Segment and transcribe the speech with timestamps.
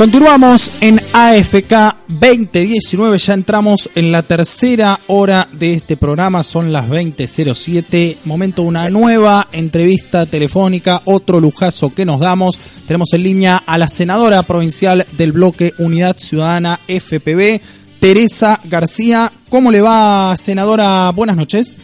[0.00, 6.88] Continuamos en AFK 2019, ya entramos en la tercera hora de este programa, son las
[6.88, 12.58] 20.07, momento de una nueva entrevista telefónica, otro lujazo que nos damos.
[12.86, 17.60] Tenemos en línea a la senadora provincial del bloque Unidad Ciudadana FPB,
[18.00, 19.30] Teresa García.
[19.50, 21.10] ¿Cómo le va, senadora?
[21.10, 21.74] Buenas noches.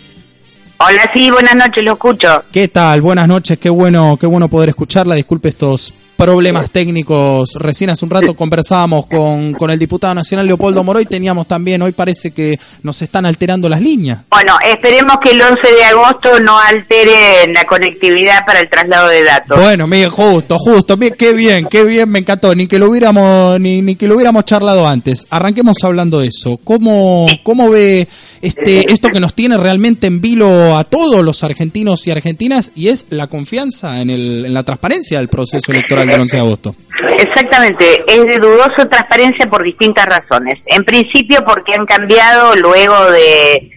[0.79, 2.45] Hola, sí, buenas noches, lo escucho.
[2.51, 3.03] ¿Qué tal?
[3.03, 5.17] Buenas noches, qué bueno, qué bueno poder escucharla.
[5.17, 7.51] Disculpe estos problemas técnicos.
[7.59, 11.93] Recién hace un rato conversábamos con, con el diputado nacional Leopoldo Moroy, teníamos también, hoy
[11.93, 14.21] parece que nos están alterando las líneas.
[14.31, 19.25] Bueno, esperemos que el 11 de agosto no altere la conectividad para el traslado de
[19.25, 19.59] datos.
[19.59, 23.61] Bueno, mire, justo, justo, mire, qué bien, qué bien, me encantó, ni que lo hubiéramos,
[23.61, 25.27] ni, ni que lo hubiéramos charlado antes.
[25.31, 26.59] Arranquemos hablando de eso.
[26.65, 28.09] ¿Cómo, cómo ve
[28.43, 32.89] este, esto que nos tiene realmente en vilo a todos los argentinos y argentinas y
[32.89, 36.06] es la confianza en, el, en la transparencia del proceso electoral?
[36.13, 36.75] Del 11 de agosto.
[37.19, 40.61] Exactamente, es de dudosa transparencia por distintas razones.
[40.67, 43.71] En principio porque han cambiado luego de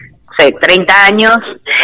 [0.48, 1.38] 30 años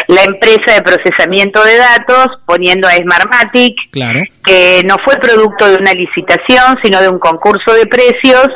[0.07, 4.21] la empresa de procesamiento de datos poniendo a Smartmatic, claro.
[4.43, 8.47] que no fue producto de una licitación, sino de un concurso de precios,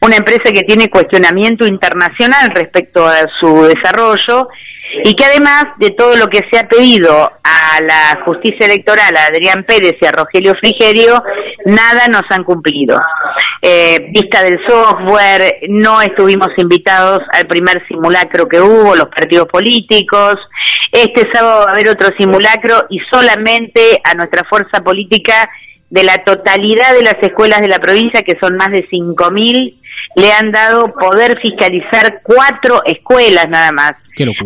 [0.00, 4.48] una empresa que tiene cuestionamiento internacional respecto a su desarrollo
[5.04, 9.26] y que además de todo lo que se ha pedido a la justicia electoral, a
[9.26, 11.22] Adrián Pérez y a Rogelio Frigerio,
[11.64, 13.00] nada nos han cumplido.
[13.60, 20.36] Eh, vista del software, no estuvimos invitados al primer simulacro que hubo, los partidos políticos.
[20.92, 25.48] Este sábado va a haber otro simulacro y solamente a nuestra fuerza política
[25.90, 29.74] de la totalidad de las escuelas de la provincia, que son más de 5.000,
[30.16, 33.92] le han dado poder fiscalizar cuatro escuelas nada más.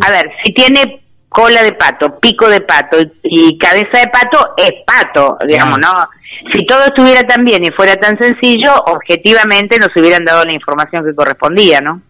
[0.05, 4.73] A ver, si tiene cola de pato, pico de pato y cabeza de pato, es
[4.85, 5.93] pato, digamos, ¿no?
[6.53, 11.05] Si todo estuviera tan bien y fuera tan sencillo, objetivamente nos hubieran dado la información
[11.05, 12.03] que correspondía, ¿no?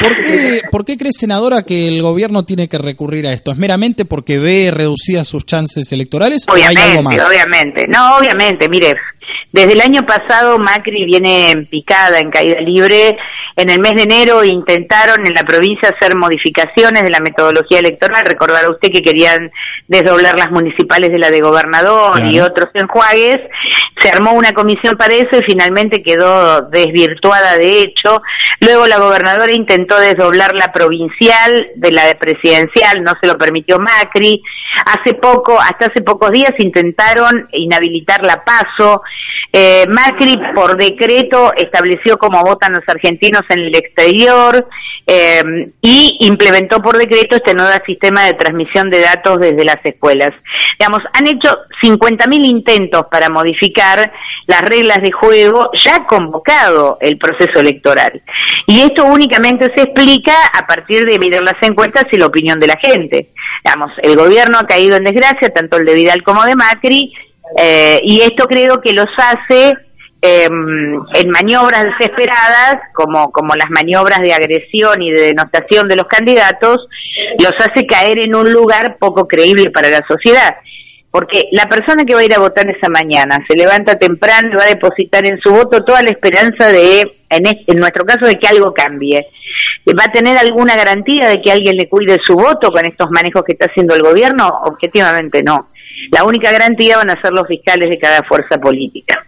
[0.00, 3.50] ¿Por qué, ¿Por qué cree, senadora, que el gobierno tiene que recurrir a esto?
[3.52, 7.18] ¿Es meramente porque ve reducidas sus chances electorales o hay algo más?
[7.26, 8.94] Obviamente, no, obviamente, mire,
[9.52, 13.16] desde el año pasado Macri viene en picada, en caída libre.
[13.56, 18.24] En el mes de enero intentaron en la provincia hacer modificaciones de la metodología electoral.
[18.24, 19.50] Recordará usted que querían
[19.88, 23.38] desdoblar las municipales de la de gobernador y otros enjuagues.
[24.00, 28.22] Se armó una comisión para eso y finalmente quedó desvirtuada de hecho.
[28.60, 33.78] Luego la gobernadora intentó desdoblar la provincial de la de presidencial, no se lo permitió
[33.78, 34.42] Macri.
[34.86, 39.02] Hace poco, hasta hace pocos días intentaron inhabilitar la PASO.
[39.52, 44.68] Eh, Macri por decreto estableció cómo votan los argentinos en el exterior
[45.06, 50.32] eh, y implementó por decreto este nuevo sistema de transmisión de datos desde las escuelas.
[50.78, 54.12] Digamos, han hecho 50.000 intentos para modificar
[54.46, 58.22] las reglas de juego, ya convocado el proceso electoral.
[58.66, 62.66] Y esto únicamente se explica a partir de mirar las encuestas y la opinión de
[62.66, 63.28] la gente.
[63.64, 67.12] Digamos, el gobierno ha caído en desgracia, tanto el de Vidal como de Macri,
[67.56, 69.74] eh, y esto creo que los hace
[70.20, 76.06] em, en maniobras desesperadas, como, como las maniobras de agresión y de denostación de los
[76.06, 76.86] candidatos,
[77.38, 80.56] los hace caer en un lugar poco creíble para la sociedad.
[81.10, 84.56] Porque la persona que va a ir a votar esa mañana se levanta temprano y
[84.56, 87.00] va a depositar en su voto toda la esperanza de,
[87.30, 89.26] en, en nuestro caso, de que algo cambie.
[89.98, 93.42] ¿Va a tener alguna garantía de que alguien le cuide su voto con estos manejos
[93.42, 94.46] que está haciendo el gobierno?
[94.66, 95.70] Objetivamente no.
[96.12, 99.27] La única garantía van a ser los fiscales de cada fuerza política.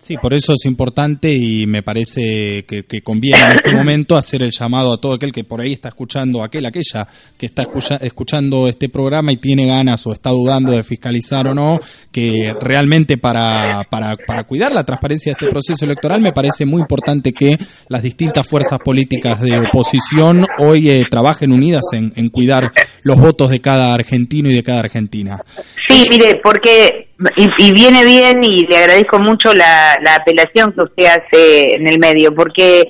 [0.00, 4.50] Sí, por eso es importante y me parece que, conviene en este momento hacer el
[4.50, 7.68] llamado a todo aquel que por ahí está escuchando, aquel, aquella que está
[8.00, 11.78] escuchando este programa y tiene ganas o está dudando de fiscalizar o no,
[12.10, 16.80] que realmente para, para, para cuidar la transparencia de este proceso electoral me parece muy
[16.80, 17.58] importante que
[17.88, 22.72] las distintas fuerzas políticas de oposición hoy eh, trabajen unidas en, en cuidar
[23.02, 25.44] los votos de cada argentino y de cada argentina.
[25.90, 31.74] Sí, mire, porque y, viene bien y le agradezco mucho la, apelación que usted hace
[31.74, 32.88] en el medio, porque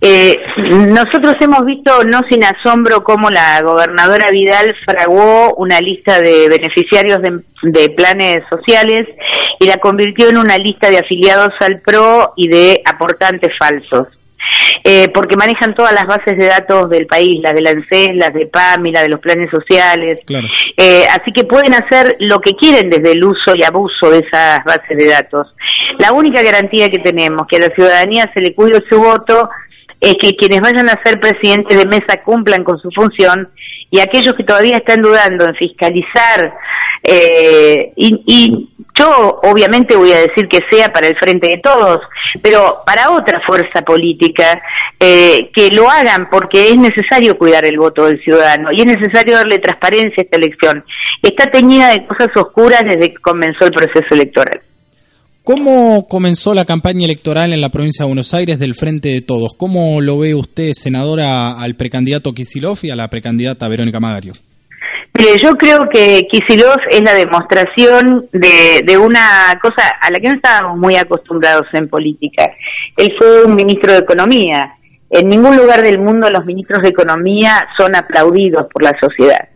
[0.00, 0.40] eh,
[0.88, 7.20] nosotros hemos visto, no sin asombro, cómo la gobernadora Vidal fraguó una lista de beneficiarios
[7.22, 9.08] de, planes sociales
[9.58, 14.06] y la convirtió en una lista de afiliados al PRO y de aportantes falsos
[14.84, 18.32] eh, porque manejan todas las bases de datos del país, las de la ANSES, las
[18.32, 20.20] de PAMI, las de los planes sociales.
[20.76, 24.64] Eh, así que pueden hacer lo que quieren desde el uso y abuso de esas
[24.64, 25.54] bases de datos.
[25.98, 29.48] La única garantía que tenemos que a la ciudadanía se le cuide su voto
[30.00, 33.48] es que quienes vayan a ser presidentes de mesa cumplan con su función
[33.90, 36.54] y aquellos que todavía están dudando en fiscalizar
[37.02, 42.00] eh, y, yo obviamente voy a decir que sea para el frente de todos,
[42.42, 44.60] pero para otra fuerza política,
[44.98, 49.36] eh, que lo hagan porque es necesario cuidar el voto del ciudadano y es necesario
[49.36, 50.84] darle transparencia a esta elección.
[51.22, 54.62] Está teñida de cosas oscuras desde que comenzó el proceso electoral.
[55.48, 59.54] ¿Cómo comenzó la campaña electoral en la provincia de Buenos Aires del Frente de Todos?
[59.54, 64.34] ¿Cómo lo ve usted, senadora, al precandidato Kisilov y a la precandidata Verónica Magario?
[65.18, 70.28] Mire, yo creo que Kisilov es la demostración de, de, una cosa a la que
[70.28, 72.44] no estábamos muy acostumbrados en política.
[72.94, 74.74] Él fue un ministro de Economía.
[75.08, 79.48] En ningún lugar del mundo los ministros de Economía son aplaudidos por la sociedad.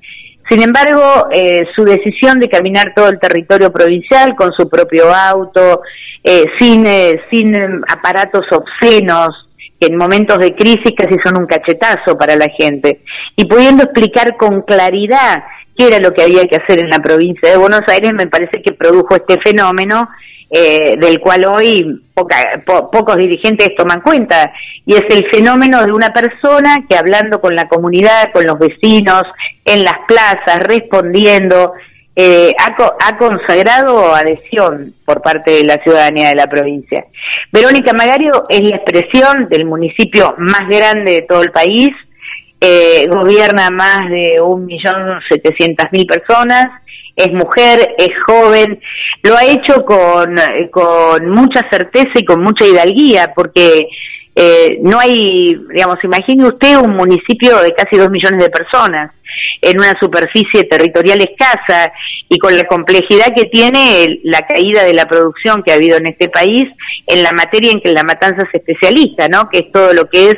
[0.53, 5.81] Sin embargo, eh, su decisión de caminar todo el territorio provincial con su propio auto,
[6.23, 7.57] eh, sin, eh, sin
[7.91, 9.49] aparatos obscenos,
[9.81, 13.01] que en momentos de crisis casi son un cachetazo para la gente,
[13.35, 15.43] y pudiendo explicar con claridad
[15.75, 18.61] qué era lo que había que hacer en la provincia de Buenos Aires, me parece
[18.61, 20.07] que produjo este fenómeno
[20.55, 24.53] eh, del cual hoy pocos dirigentes toman cuenta,
[24.85, 29.23] y es el fenómeno de una persona que hablando con la comunidad, con los vecinos,
[29.65, 31.73] en las plazas, respondiendo,
[32.15, 32.77] eh, ha,
[33.09, 37.07] ha, consagrado adhesión por parte de la ciudadanía de la provincia.
[37.51, 41.93] Verónica Magario es la expresión del municipio más grande de todo el país,
[42.65, 46.67] eh, gobierna más de un millón setecientas mil personas,
[47.17, 48.81] es mujer, es joven,
[49.25, 50.37] lo ha hecho con,
[50.71, 53.89] con mucha certeza y con mucha hidalguía, porque
[54.37, 59.11] eh, no hay, digamos, imagine usted un municipio de casi dos millones de personas
[59.61, 61.93] en una superficie territorial escasa
[62.29, 66.07] y con la complejidad que tiene la caída de la producción que ha habido en
[66.07, 66.69] este país
[67.07, 69.49] en la materia en que la matanza se especializa, ¿no?
[69.49, 70.37] Que es todo lo que es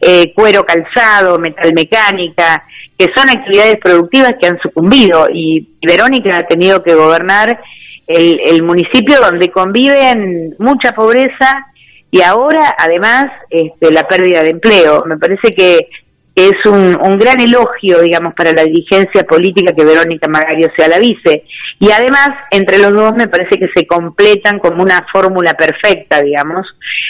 [0.00, 2.64] eh, cuero calzado, metalmecánica,
[2.98, 7.60] que son actividades productivas que han sucumbido y, Verónica ha tenido que gobernar
[8.08, 11.64] el, el municipio donde conviven mucha pobreza,
[12.10, 15.04] y ahora además este, la pérdida de empleo.
[15.06, 15.88] Me parece que
[16.36, 21.44] es un, gran elogio, digamos, para la dirigencia política que Verónica Magario sea la vice.
[21.80, 26.66] Y además, entre los dos me parece que se completan como una fórmula perfecta, digamos,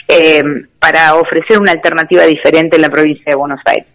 [0.07, 0.45] eh,
[0.79, 3.89] para ofrecer una alternativa diferente en la provincia de Buenos Aires.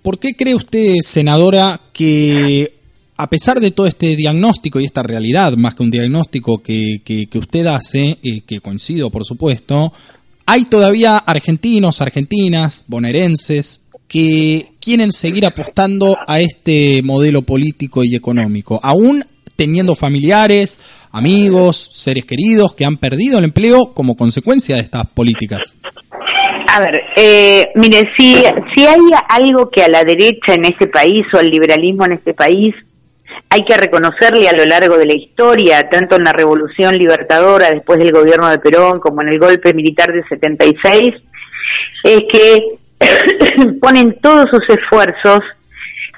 [0.00, 2.72] ¿Por qué cree usted, senadora, que
[3.18, 7.26] a pesar de todo este diagnóstico y esta realidad, más que un diagnóstico que, que,
[7.26, 9.92] que usted hace, y que coincido por supuesto,
[10.46, 18.78] hay todavía argentinos, argentinas, bonaerenses, que quieren seguir apostando a este modelo político y económico,
[18.82, 19.24] aún
[19.56, 25.78] teniendo familiares, amigos, seres queridos que han perdido el empleo como consecuencia de estas políticas.
[26.68, 28.44] A ver, eh, mire, si,
[28.74, 29.00] si hay
[29.30, 32.74] algo que a la derecha en este país o al liberalismo en este país
[33.48, 37.98] hay que reconocerle a lo largo de la historia, tanto en la Revolución Libertadora después
[37.98, 41.14] del gobierno de Perón como en el golpe militar de 76,
[42.04, 42.81] es que
[43.80, 45.40] ponen todos sus esfuerzos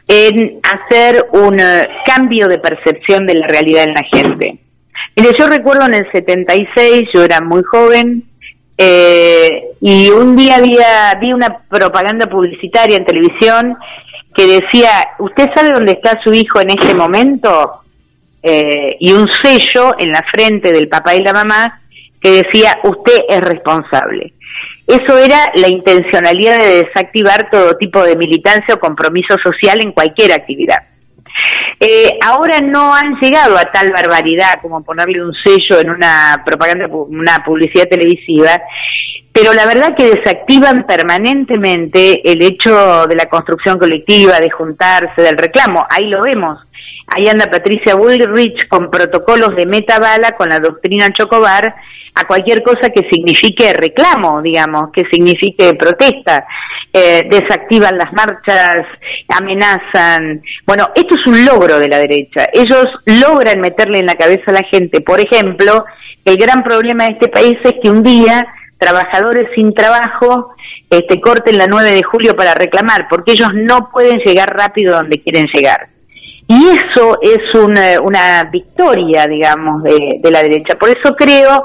[0.06, 4.58] en hacer un eh, cambio de percepción de la realidad en la gente.
[5.16, 8.24] Mire, yo recuerdo en el 76, yo era muy joven,
[8.76, 13.76] eh, y un día había, vi una propaganda publicitaria en televisión
[14.34, 17.82] que decía, ¿usted sabe dónde está su hijo en este momento?
[18.42, 21.80] Eh, y un sello en la frente del papá y la mamá
[22.20, 24.32] que decía, usted es responsable.
[24.86, 30.32] Eso era la intencionalidad de desactivar todo tipo de militancia o compromiso social en cualquier
[30.32, 30.78] actividad.
[31.80, 36.86] Eh, ahora no han llegado a tal barbaridad como ponerle un sello en una propaganda,
[36.88, 38.60] una publicidad televisiva,
[39.32, 45.36] pero la verdad que desactivan permanentemente el hecho de la construcción colectiva, de juntarse, del
[45.36, 45.84] reclamo.
[45.90, 46.58] Ahí lo vemos.
[47.16, 51.74] Ahí anda Patricia Bullrich con protocolos de metabala, con la doctrina Chocobar,
[52.16, 56.44] a cualquier cosa que signifique reclamo, digamos, que signifique protesta.
[56.92, 58.80] Eh, desactivan las marchas,
[59.28, 60.42] amenazan.
[60.66, 62.46] Bueno, esto es un logro de la derecha.
[62.52, 65.84] Ellos logran meterle en la cabeza a la gente, por ejemplo,
[66.24, 68.46] el gran problema de este país es que un día
[68.78, 70.54] trabajadores sin trabajo
[70.90, 75.20] este, corten la 9 de julio para reclamar, porque ellos no pueden llegar rápido donde
[75.20, 75.93] quieren llegar.
[76.46, 80.76] Y eso es una, una victoria, digamos, de, de la derecha.
[80.78, 81.64] Por eso creo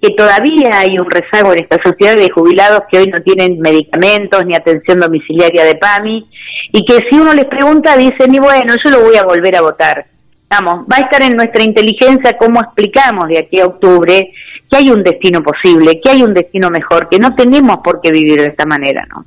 [0.00, 4.44] que todavía hay un rezago en esta sociedad de jubilados que hoy no tienen medicamentos
[4.46, 6.28] ni atención domiciliaria de PAMI
[6.72, 9.62] y que si uno les pregunta dicen, y bueno, yo lo voy a volver a
[9.62, 10.06] votar.
[10.50, 14.32] Vamos, va a estar en nuestra inteligencia cómo explicamos de aquí a octubre
[14.70, 18.12] que hay un destino posible, que hay un destino mejor, que no tenemos por qué
[18.12, 19.26] vivir de esta manera, ¿no?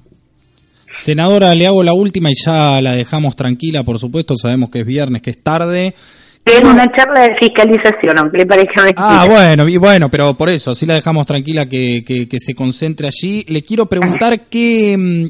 [0.92, 4.86] Senadora, le hago la última y ya la dejamos tranquila, por supuesto, sabemos que es
[4.86, 5.96] viernes, que es tarde.
[6.44, 9.22] Es una charla de fiscalización, aunque le parezca mentira.
[9.22, 12.56] Ah, bueno, y bueno, pero por eso, así la dejamos tranquila que, que, que se
[12.56, 13.46] concentre allí.
[13.48, 15.26] Le quiero preguntar qué, mm,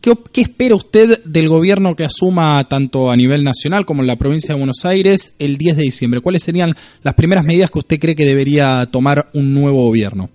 [0.00, 4.16] qué, qué espera usted del gobierno que asuma tanto a nivel nacional como en la
[4.16, 6.20] provincia de Buenos Aires el 10 de diciembre.
[6.20, 10.30] ¿Cuáles serían las primeras medidas que usted cree que debería tomar un nuevo gobierno?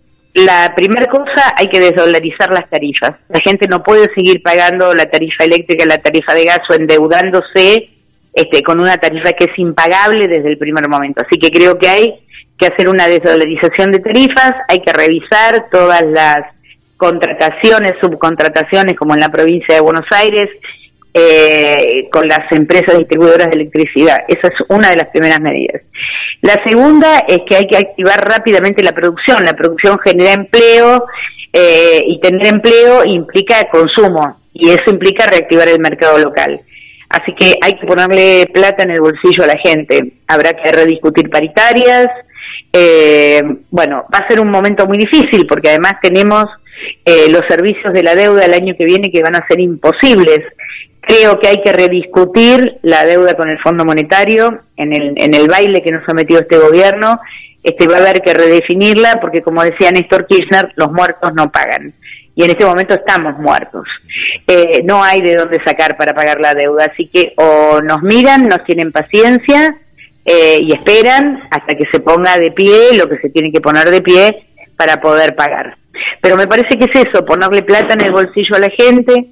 [0.46, 3.16] La primera cosa, hay que desdolarizar las tarifas.
[3.28, 7.90] La gente no puede seguir pagando la tarifa eléctrica, la tarifa de gas o endeudándose
[8.34, 11.22] este, con una tarifa que es impagable desde el primer momento.
[11.26, 12.20] Así que creo que hay
[12.58, 16.46] que hacer una desdolarización de tarifas, hay que revisar todas las
[16.96, 20.50] contrataciones, subcontrataciones, como en la provincia de Buenos Aires,
[21.14, 24.20] eh, con las empresas distribuidoras de electricidad.
[24.28, 25.82] Esa es una de las primeras medidas.
[26.42, 29.44] La segunda es que hay que activar rápidamente la producción.
[29.44, 31.06] La producción genera empleo
[31.52, 36.62] eh, y tener empleo implica consumo y eso implica reactivar el mercado local.
[37.10, 40.14] Así que hay que ponerle plata en el bolsillo a la gente.
[40.28, 42.08] Habrá que rediscutir paritarias.
[42.72, 46.46] Eh, bueno, va a ser un momento muy difícil porque además tenemos
[47.04, 50.42] eh, los servicios de la deuda el año que viene que van a ser imposibles.
[51.02, 55.48] Creo que hay que rediscutir la deuda con el Fondo Monetario en el, en el
[55.48, 57.20] baile que nos ha metido este gobierno.
[57.64, 61.94] Este va a haber que redefinirla porque, como decía Néstor Kirchner, los muertos no pagan
[62.40, 63.86] y en este momento estamos muertos.
[64.48, 68.48] Eh, no hay de dónde sacar para pagar la deuda, así que o nos miran,
[68.48, 69.76] nos tienen paciencia
[70.24, 73.92] eh, y esperan hasta que se ponga de pie lo que se tiene que poner
[73.92, 74.46] de pie
[74.78, 75.76] para poder pagar.
[76.22, 79.26] Pero me parece que es eso, ponerle plata en el bolsillo a la gente,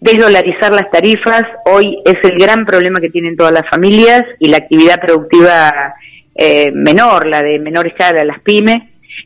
[0.00, 4.58] desdolarizar las tarifas, hoy es el gran problema que tienen todas las familias y la
[4.58, 5.94] actividad productiva
[6.34, 8.78] eh, menor, la de menor escala, las pymes,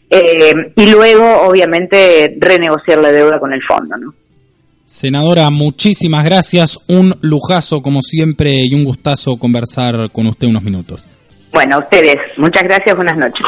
[0.08, 4.14] eh, y luego, obviamente, renegociar la deuda con el fondo, ¿no?
[4.84, 6.78] Senadora, muchísimas gracias.
[6.88, 11.06] Un lujazo, como siempre, y un gustazo conversar con usted unos minutos.
[11.52, 12.16] Bueno, a ustedes.
[12.36, 12.96] Muchas gracias.
[12.96, 13.46] Buenas noches.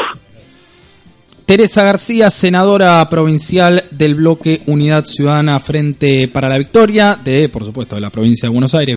[1.45, 7.93] Teresa García, senadora provincial del bloque Unidad Ciudadana Frente para la Victoria, de, por supuesto,
[7.93, 8.93] de la provincia de Buenos Aires.